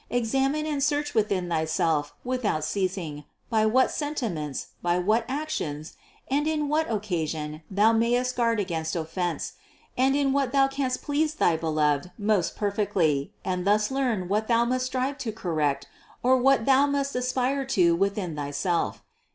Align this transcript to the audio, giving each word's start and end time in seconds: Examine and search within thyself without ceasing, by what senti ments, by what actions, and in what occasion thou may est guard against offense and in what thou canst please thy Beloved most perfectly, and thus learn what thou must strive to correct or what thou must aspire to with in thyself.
Examine 0.09 0.65
and 0.65 0.81
search 0.81 1.13
within 1.13 1.47
thyself 1.47 2.15
without 2.23 2.63
ceasing, 2.63 3.23
by 3.51 3.67
what 3.67 3.91
senti 3.91 4.29
ments, 4.29 4.69
by 4.81 4.97
what 4.97 5.23
actions, 5.27 5.93
and 6.27 6.47
in 6.47 6.67
what 6.69 6.89
occasion 6.89 7.61
thou 7.69 7.93
may 7.93 8.15
est 8.15 8.35
guard 8.35 8.59
against 8.59 8.95
offense 8.95 9.53
and 9.95 10.15
in 10.15 10.33
what 10.33 10.53
thou 10.53 10.67
canst 10.67 11.03
please 11.03 11.35
thy 11.35 11.55
Beloved 11.55 12.09
most 12.17 12.55
perfectly, 12.55 13.31
and 13.45 13.63
thus 13.63 13.91
learn 13.91 14.27
what 14.27 14.47
thou 14.47 14.65
must 14.65 14.87
strive 14.87 15.19
to 15.19 15.31
correct 15.31 15.87
or 16.23 16.35
what 16.35 16.65
thou 16.65 16.87
must 16.87 17.13
aspire 17.15 17.63
to 17.65 17.95
with 17.95 18.17
in 18.17 18.35
thyself. 18.35 19.03